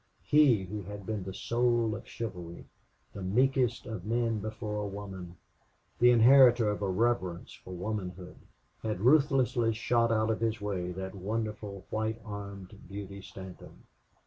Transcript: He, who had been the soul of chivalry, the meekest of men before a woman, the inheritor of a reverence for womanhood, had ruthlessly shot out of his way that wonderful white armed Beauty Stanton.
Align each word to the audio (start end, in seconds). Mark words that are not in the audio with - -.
He, 0.23 0.63
who 0.63 0.81
had 0.81 1.05
been 1.05 1.25
the 1.25 1.31
soul 1.35 1.95
of 1.95 2.07
chivalry, 2.07 2.65
the 3.13 3.21
meekest 3.21 3.85
of 3.85 4.03
men 4.03 4.39
before 4.39 4.77
a 4.77 4.87
woman, 4.87 5.37
the 5.99 6.09
inheritor 6.09 6.71
of 6.71 6.81
a 6.81 6.89
reverence 6.89 7.53
for 7.53 7.71
womanhood, 7.75 8.37
had 8.81 9.01
ruthlessly 9.01 9.75
shot 9.75 10.11
out 10.11 10.31
of 10.31 10.41
his 10.41 10.59
way 10.59 10.91
that 10.93 11.13
wonderful 11.13 11.85
white 11.91 12.19
armed 12.25 12.79
Beauty 12.89 13.21
Stanton. 13.21 13.83